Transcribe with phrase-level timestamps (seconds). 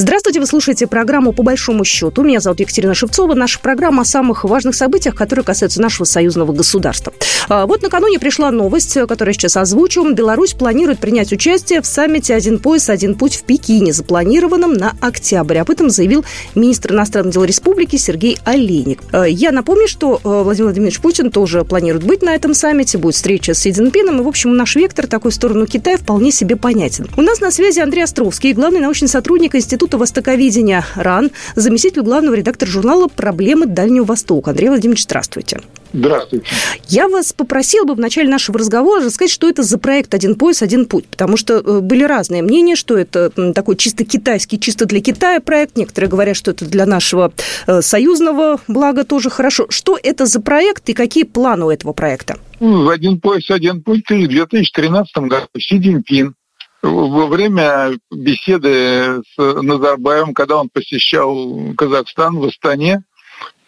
[0.00, 2.22] Здравствуйте, вы слушаете программу «По большому счету».
[2.22, 3.34] Меня зовут Екатерина Шевцова.
[3.34, 7.12] Наша программа о самых важных событиях, которые касаются нашего союзного государства.
[7.50, 10.10] А, вот накануне пришла новость, которую я сейчас озвучу.
[10.14, 15.58] Беларусь планирует принять участие в саммите «Один пояс, один путь» в Пекине, запланированном на октябрь.
[15.58, 16.24] Об этом заявил
[16.54, 19.02] министр иностранных дел республики Сергей Олейник.
[19.12, 23.16] А, я напомню, что а, Владимир Владимирович Путин тоже планирует быть на этом саммите, будет
[23.16, 26.56] встреча с Си Цзиньпином, и, в общем, наш вектор такой в сторону Китая вполне себе
[26.56, 27.06] понятен.
[27.18, 32.34] У нас на связи Андрей Островский, главный научный сотрудник Института Института Востоковедения РАН, заместитель главного
[32.34, 34.50] редактора журнала «Проблемы Дальнего Востока».
[34.50, 35.60] Андрей Владимирович, здравствуйте.
[35.92, 36.46] Здравствуйте.
[36.86, 40.62] Я вас попросила бы в начале нашего разговора рассказать, что это за проект «Один пояс,
[40.62, 45.00] один путь», потому что э, были разные мнения, что это такой чисто китайский, чисто для
[45.00, 45.76] Китая проект.
[45.76, 47.32] Некоторые говорят, что это для нашего
[47.66, 49.66] э, союзного блага тоже хорошо.
[49.70, 52.38] Что это за проект и какие планы у этого проекта?
[52.60, 56.34] Ну, «Один пояс, один путь» в 2013 году Си Цзиньпин
[56.82, 63.02] во время беседы с Назарбаевым, когда он посещал Казахстан в Астане,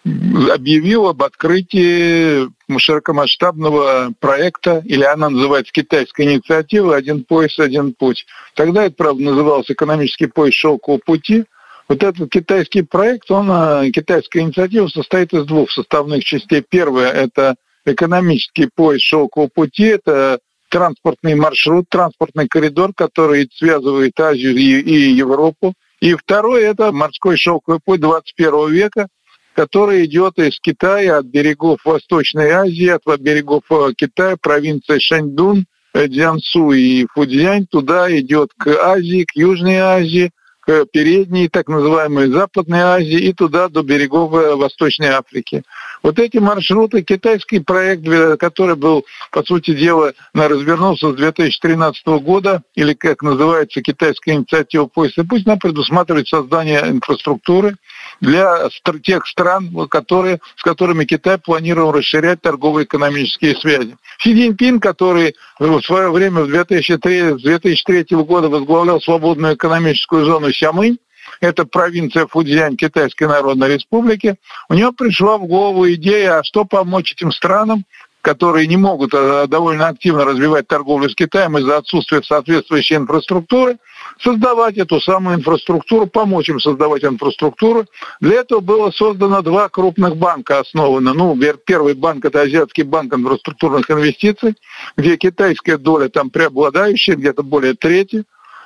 [0.04, 8.26] объявил об открытии широкомасштабного проекта, или она называется китайская инициатива «Один пояс, один путь».
[8.54, 11.44] Тогда это, правда, назывался «Экономический пояс шелкового пути».
[11.88, 16.64] Вот этот китайский проект, он, э, китайская инициатива состоит из двух составных частей.
[16.66, 20.40] Первое– это экономический пояс шелкового пути, это
[20.72, 25.74] транспортный маршрут, транспортный коридор, который связывает Азию и, и Европу.
[26.00, 29.08] И второй– это морской шелковый путь 21 века,
[29.54, 36.08] который идет из Китая от берегов Восточной Азии, от берегов э, Китая, провинции Шаньдун, э,
[36.08, 42.80] Дзянсу и Фудзянь, туда идет к Азии, к Южной Азии, к передней, так называемой Западной
[42.80, 45.64] Азии и туда до берегов э, Восточной Африки.
[46.02, 48.04] Вот эти маршруты, китайский проект,
[48.38, 55.18] который был, по сути дела, развернулся с 2013 года, или как называется китайская инициатива «Поезд
[55.18, 57.76] и пусть», она предусматривает создание инфраструктуры
[58.20, 58.68] для
[59.02, 63.96] тех стран, которые, с которыми Китай планировал расширять торгово-экономические связи.
[64.20, 70.52] Си Цзиньпин, который в свое время в 2003, с 2003 года возглавлял свободную экономическую зону
[70.52, 70.98] Сямынь,
[71.42, 74.36] это провинция Фудзянь Китайской Народной Республики,
[74.68, 77.84] у него пришла в голову идея, а что помочь этим странам,
[78.22, 83.78] которые не могут э, довольно активно развивать торговлю с Китаем из-за отсутствия соответствующей инфраструктуры,
[84.20, 87.86] создавать эту самую инфраструктуру, помочь им создавать инфраструктуру.
[88.20, 91.12] Для этого было создано два крупных банка основаны.
[91.12, 91.36] Ну,
[91.66, 94.54] первый банк– это Азиатский банк инфраструктурных инвестиций,
[94.96, 98.24] где китайская доля там преобладающая, где-то более трети.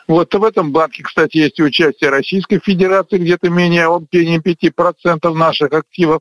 [0.09, 5.73] Вот в этом банке, кстати, есть и участие Российской Федерации, где-то менее, менее 5% наших
[5.73, 6.21] активов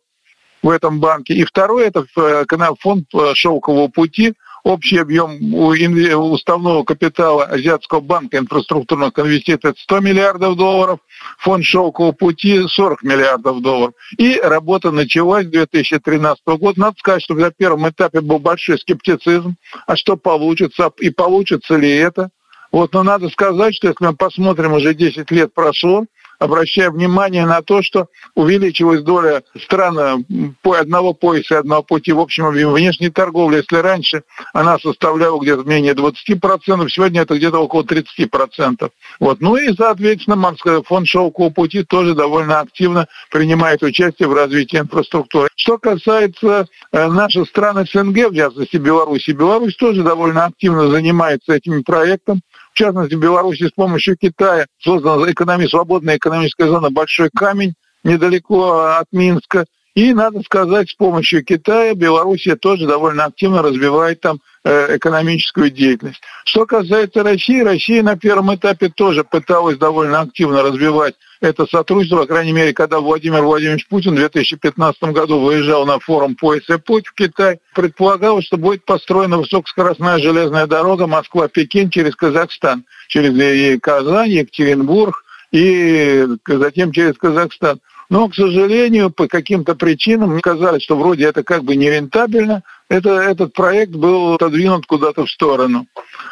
[0.63, 1.35] в этом банке.
[1.35, 2.45] И второй– это э,
[2.79, 11.00] фонд э, «Шелкового пути», общий объем уставного капитала Азиатского банка инфраструктурных инвестиций– 100 миллиардов долларов,
[11.38, 13.94] фонд «Шелкового пути»– 40 миллиардов долларов.
[14.18, 16.79] И работа началась с 2013 года.
[16.79, 21.91] Надо сказать, что на первом этапе был большой скептицизм, а что получится, и получится ли
[21.91, 22.31] это.
[22.75, 26.03] Вот, но надо сказать, что если мы посмотрим, уже 10 лет прошло,
[26.40, 30.25] обращая внимание на то, что увеличилась доля стран
[30.62, 33.58] по одного пояса и одного пути в общем объеме внешней торговли.
[33.58, 38.90] Если раньше она составляла где-то менее 20%, сегодня это где-то около 30%.
[39.22, 39.40] Вот.
[39.40, 45.47] Ну и, соответственно, морской фонд шелкового пути тоже довольно активно принимает участие в развитии инфраструктуры.
[45.56, 51.81] Что касается э, наших стран СНГ, в частности Беларуси, Беларусь тоже довольно активно занимается этим
[51.81, 52.42] проектом.
[52.75, 58.97] В частности, в Беларуси с помощью Китая создана экономи- свободная экономическая зона «Большой камень» недалеко
[59.00, 59.66] от Минска.
[59.96, 66.22] И, надо сказать, с помощью Китая Белоруссия тоже довольно активно развивает там экономическую деятельность.
[66.44, 72.26] Что касается России, Россия на первом этапе тоже пыталась довольно активно развивать это сотрудничество, по
[72.26, 77.06] крайней мере, когда Владимир Владимирович Путин в 2015 году выезжал на форум «Пояс и путь»
[77.08, 85.24] в Китай, предполагалось, что будет построена высокоскоростная железная дорога Москва-Пекин через Казахстан, через Казань, Екатеринбург
[85.51, 87.80] и затем через Казахстан.
[88.10, 93.54] Но, к сожалению, по каким-то причинам сказали, что вроде это как бы нерентабельно, это, этот
[93.54, 95.88] проект был отодвинут куда-то в сторону.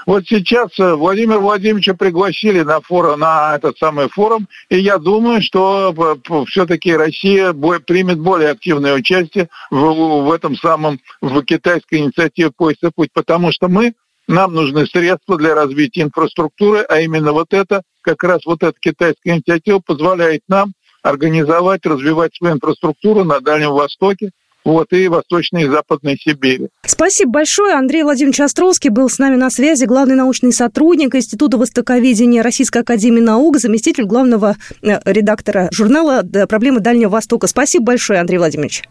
[0.05, 5.41] Вот сейчас э, Владимира Владимировича пригласили на форум, на этот самый форум, и я думаю,
[5.41, 12.51] что э, все-таки Россия примет более активное участие в, в этом самом, в китайской инициативе
[12.55, 13.93] «Поезд и путь», потому что мы
[14.27, 19.31] нам нужны средства для развития инфраструктуры, а именно вот это, как раз вот эта китайская
[19.35, 20.73] инициатива позволяет нам
[21.03, 24.31] организовать, развивать свою инфраструктуру на Дальнем Востоке,
[24.65, 26.69] вот, и Восточной и Западной Сибири.
[26.85, 27.73] Спасибо большое.
[27.75, 33.21] Андрей Владимирович Островский был с нами на связи, главный научный сотрудник Института Востоковедения Российской Академии
[33.21, 37.47] Наук, заместитель главного э, редактора журнала «Проблемы Дальнего Востока».
[37.47, 38.83] Спасибо большое, Андрей Владимирович.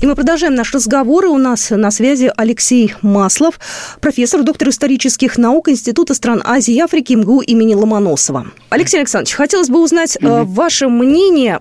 [0.00, 1.24] И мы продолжаем наш разговор.
[1.24, 3.58] И у нас на связи Алексей Маслов,
[4.00, 8.46] профессор, доктор исторических наук Института стран Азии и Африки МГУ имени Ломоносова.
[8.70, 10.44] Алексей Александрович, хотелось бы узнать mm-hmm.
[10.44, 11.60] ваше мнение,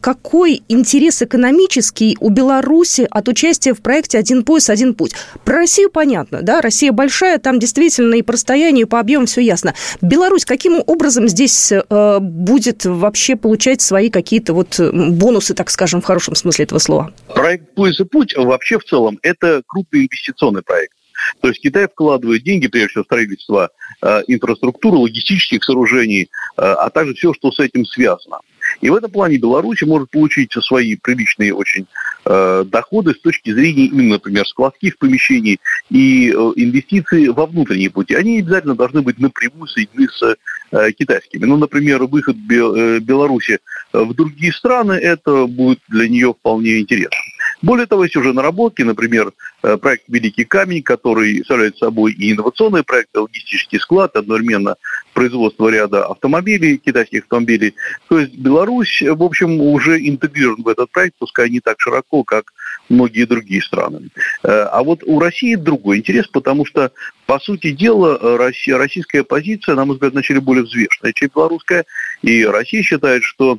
[0.00, 5.12] какой интерес экономический у Беларуси от участия в проекте «Один пояс, один путь».
[5.44, 9.40] Про Россию понятно, да, Россия большая, там действительно и по расстоянию, и по объему все
[9.40, 9.74] ясно.
[10.00, 16.04] Беларусь каким образом здесь э, будет вообще получать свои какие-то вот бонусы, так скажем, в
[16.04, 17.12] хорошем смысле этого слова?
[17.34, 20.92] Проект «Пояс и путь» вообще в целом это крупный инвестиционный проект.
[21.40, 23.70] То есть Китай вкладывает деньги, прежде всего, в строительство
[24.02, 26.26] э, инфраструктуры, логистических сооружений, э,
[26.56, 28.40] а также все, что с этим связано.
[28.80, 31.86] И в этом плане Беларусь может получить свои приличные очень
[32.26, 35.58] э, доходы с точки зрения именно, например, складских помещений
[35.90, 38.14] и э, инвестиций во внутренние пути.
[38.14, 40.36] Они обязательно должны быть напрямую соединены с
[40.72, 41.44] э, китайскими.
[41.46, 43.58] Ну, например, выход Бе- э, Беларуси
[43.92, 47.16] в другие страны, это будет для нее вполне интересно.
[47.62, 49.32] Более того, есть уже наработки, например,
[49.62, 54.76] э, проект «Великий камень», который представляет собой и инновационный проект, и логистический склад, одновременно
[55.14, 57.74] производство ряда автомобилей, китайских автомобилей.
[58.08, 62.52] То есть Беларусь, в общем, уже интегрирован в этот проект, пускай не так широко, как
[62.88, 64.10] многие другие страны.
[64.42, 66.92] Э, а вот у России другой интерес, потому что,
[67.24, 71.84] по сути дела, Россия, российская позиция, на мой взгляд, вначале более взвешенная, чем белорусская,
[72.22, 73.58] и Россия считает, что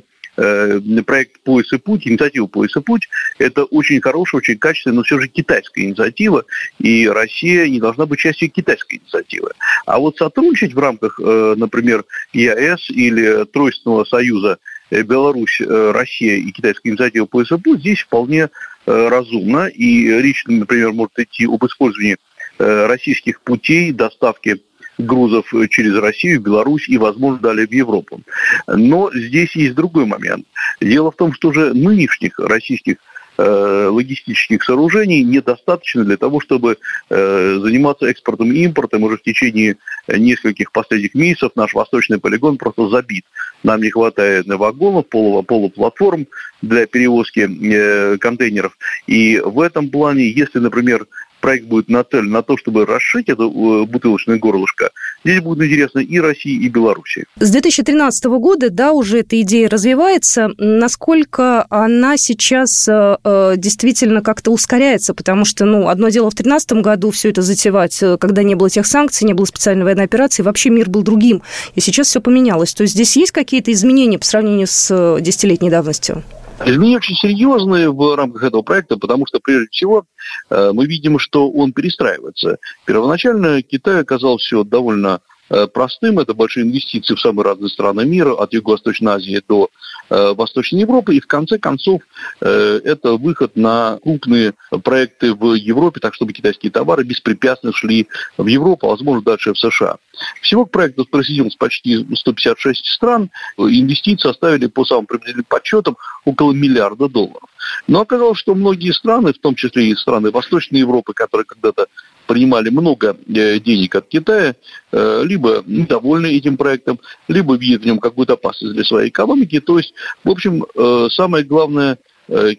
[1.04, 3.08] проект «Пояс и путь», инициатива «Пояс и путь»–
[3.38, 6.44] это очень хорошая, очень качественная, но все же китайская инициатива,
[6.78, 9.50] и Россия не должна быть частью китайской инициативы.
[9.84, 14.58] А вот сотрудничать в рамках, э, например, ЕАЭС или Тройственного союза
[14.90, 18.50] э, Беларусь, Россия и китайская инициатива «Пояс и путь» здесь вполне
[18.86, 22.16] разумно, и речь, например, может идти об использовании
[22.58, 24.62] российских путей доставки
[24.98, 28.20] грузов э, через Россию, Беларусь и, возможно, далее в Европу.
[28.66, 30.46] Но здесь есть другой момент.
[30.80, 32.96] Дело в том, что уже нынешних российских
[33.38, 36.78] э, логистических сооружений недостаточно для того, чтобы
[37.08, 39.04] э, заниматься экспортом и импортом.
[39.04, 39.76] Уже в течение
[40.08, 43.24] нескольких последних месяцев наш восточный полигон просто забит.
[43.62, 46.26] Нам не хватает вагонов, полу, полуплатформ
[46.62, 48.76] для перевозки контейнеров.
[49.06, 51.06] И в этом плане, если, например,
[51.40, 54.90] проект будет нацелен на то, чтобы расшить это э, бутылочное горлышко,
[55.24, 57.24] здесь будет интересно и России, и Беларуси.
[57.38, 60.50] С 2013 года, да, уже эта идея развивается.
[60.58, 65.14] Насколько она сейчас э, э действительно как-то ускоряется?
[65.14, 68.70] Потому что, ну, одно дело в 2013 году все это затевать, э, когда не было
[68.70, 71.42] тех санкций, не было специальной военной операции, вообще мир был другим.
[71.74, 72.74] И сейчас все поменялось.
[72.74, 76.22] То есть здесь есть какие-то изменения по сравнению с десятилетней давностью?
[76.64, 80.04] Изменения очень серьезные в рамках этого проекта, потому что, прежде всего,
[80.50, 82.58] э, мы видим, что он перестраивается.
[82.84, 85.20] Первоначально Китай оказал все довольно
[85.50, 86.18] Э, простым.
[86.18, 89.70] Это большие инвестиции в самые разные страны мира, от Юго-Восточной Азии до
[90.08, 91.14] Восточной Европы.
[91.14, 92.02] И в конце концов
[92.40, 98.46] э, это выход на крупные проекты в Европе, так чтобы китайские товары беспрепятственно шли в
[98.46, 99.96] Европу, а возможно дальше в США.
[100.40, 103.30] Всего к проекту присоединилось почти 156 стран.
[103.56, 107.48] Инвестиции составили по самым приблизительным подсчетам около миллиарда долларов.
[107.86, 111.86] Но оказалось, что многие страны, в том числе и страны Восточной Европы, которые когда-то
[112.28, 114.54] принимали много э, денег от Китая,
[114.92, 119.58] э, либо недовольны этим проектом, либо видят в нем какую-то опасность для своей экономики.
[119.60, 121.98] То есть, в общем, э, самое главное,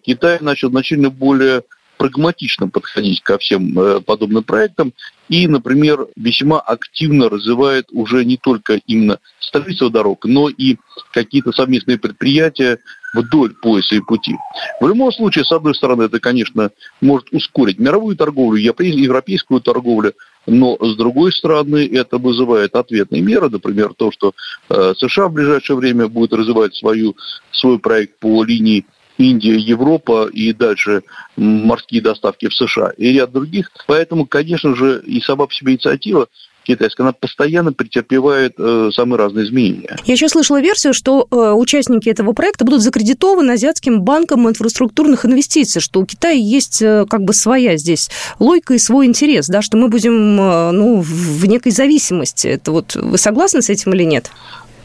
[0.03, 1.61] Китай начал значительно более
[1.97, 4.93] прагматично подходить ко всем подобным проектам
[5.27, 10.77] и, например, весьма активно развивает уже не только именно строительство дорог, но и
[11.13, 12.79] какие-то совместные предприятия
[13.13, 14.35] вдоль пояса и пути.
[14.79, 20.13] В любом случае, с одной стороны, это, конечно, может ускорить мировую торговлю, европейскую торговлю,
[20.45, 24.33] но с другой стороны, это вызывает ответные меры, например, то, что
[24.69, 27.15] э, США в ближайшее время будет развивать свою,
[27.51, 28.85] свой проект по линии
[29.17, 31.03] Индия, Европа и дальше
[31.35, 33.69] морские доставки в США и ряд других.
[33.85, 36.27] Поэтому, конечно же, и сама по себе инициатива
[36.69, 39.97] китайская, она постоянно претерпевает э, самые разные изменения.
[40.05, 45.81] Я еще слышала версию, что э, участники этого проекта будут закредитованы Азиатским банком инфраструктурных инвестиций,
[45.81, 48.09] что у Китая есть э, как бы своя здесь
[48.39, 52.47] логика и свой интерес, да, что мы будем э, ну, в некой зависимости.
[52.47, 54.31] Это вот вы согласны с этим или нет?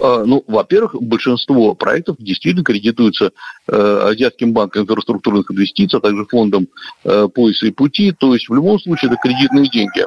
[0.01, 3.33] А, ну, во-первых, большинство проектов действительно кредитуются
[3.69, 6.69] э, Азиатским банком инфраструктурных инвестиций, а также фондом
[7.05, 8.13] э, пояса и пути.
[8.13, 10.07] То есть в любом случае это кредитные деньги.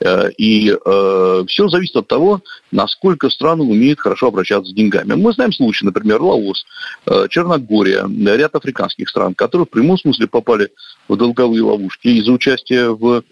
[0.00, 5.14] Э, и э, все зависит от того, насколько страны умеют хорошо обращаться с деньгами.
[5.14, 6.64] Мы знаем случаи, например, Лаос,
[7.06, 10.70] э, Черногория, ряд африканских стран, которые в прямом смысле попали
[11.08, 13.22] в долговые ловушки из-за участия в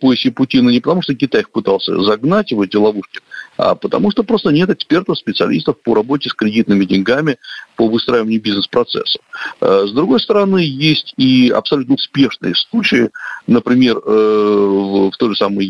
[0.00, 3.20] поясе Путина не потому, что Китай их пытался загнать в эти ловушки,
[3.56, 7.38] а потому что просто нет экспертов, специалистов по работе с кредитными деньгами,
[7.76, 9.22] по выстраиванию бизнес-процессов.
[9.60, 13.10] С другой стороны, есть и абсолютно успешные случаи,
[13.46, 15.66] например, в той же самой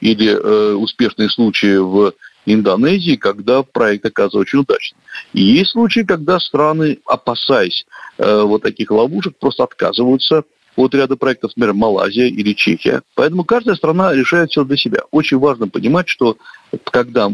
[0.00, 0.34] или
[0.74, 2.12] успешные случаи в
[2.46, 5.00] Индонезии, когда проект оказывается очень удачным.
[5.32, 7.86] И есть случаи, когда страны, опасаясь
[8.18, 10.44] э, вот таких ловушек, просто отказываются
[10.76, 13.02] от ряда проектов, например, Малайзия или Чехия.
[13.14, 15.00] Поэтому каждая страна решает все для себя.
[15.10, 16.36] Очень важно понимать, что
[16.84, 17.30] когда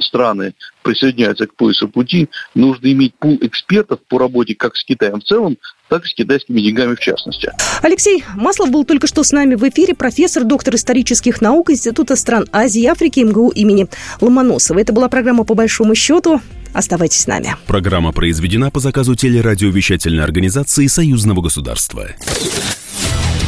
[0.00, 5.24] страны присоединяются к поясу пути, нужно иметь пул экспертов по работе как с Китаем в
[5.24, 5.58] целом,
[5.88, 7.52] так и с китайскими деньгами в частности.
[7.82, 12.46] Алексей Маслов был только что с нами в эфире, профессор, доктор исторических наук Института стран
[12.52, 13.88] Азии и Африки МГУ имени
[14.20, 14.78] Ломоносова.
[14.78, 16.40] Это была программа «По большому счету».
[16.72, 17.56] Оставайтесь с нами.
[17.66, 22.08] Программа произведена по заказу телерадиовещательной организации Союзного государства.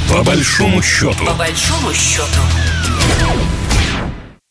[0.08, 1.24] По большому счету.
[1.24, 2.40] По большому счету.